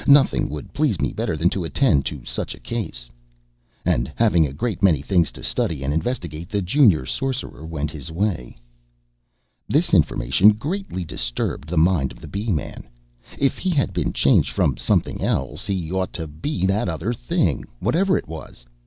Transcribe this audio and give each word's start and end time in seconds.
Nothing 0.07 0.49
would 0.49 0.73
please 0.73 0.99
me 0.99 1.13
better 1.13 1.37
than 1.37 1.51
to 1.51 1.63
attend 1.63 2.07
to 2.07 2.25
such 2.25 2.55
a 2.55 2.59
case." 2.59 3.07
And, 3.85 4.11
having 4.15 4.47
a 4.47 4.51
great 4.51 4.81
many 4.81 4.99
things 4.99 5.31
to 5.33 5.43
study 5.43 5.83
and 5.83 5.93
investigate, 5.93 6.49
the 6.49 6.59
Junior 6.63 7.05
Sorcerer 7.05 7.63
went 7.67 7.91
his 7.91 8.11
way. 8.11 8.57
This 9.69 9.93
information 9.93 10.53
greatly 10.53 11.05
disturbed 11.05 11.69
the 11.69 11.77
mind 11.77 12.11
of 12.11 12.19
the 12.19 12.27
Bee 12.27 12.51
man. 12.51 12.87
If 13.37 13.59
he 13.59 13.69
had 13.69 13.93
been 13.93 14.11
changed 14.11 14.53
from 14.53 14.75
something 14.75 15.21
else, 15.21 15.67
he 15.67 15.91
ought 15.91 16.13
to 16.13 16.25
be 16.25 16.65
that 16.65 16.89
other 16.89 17.13
thing, 17.13 17.63
whatever 17.79 18.17
it 18.17 18.27
was. 18.27 18.65